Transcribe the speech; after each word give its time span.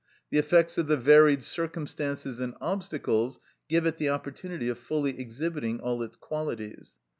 The 0.31 0.39
effects 0.39 0.79
of 0.79 0.87
the 0.87 0.97
varied 0.97 1.43
circumstances 1.43 2.39
and 2.39 2.55
obstacles 2.59 3.39
give 3.69 3.85
it 3.85 3.97
the 3.97 4.09
opportunity 4.09 4.67
of 4.67 4.79
fully 4.79 5.11
exhibiting 5.19 5.79
all 5.79 6.01
its 6.01 6.17
qualities. 6.17 6.93